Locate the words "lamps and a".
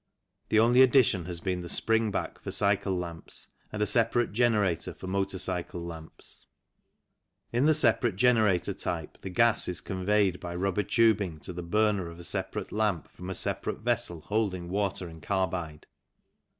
2.97-3.85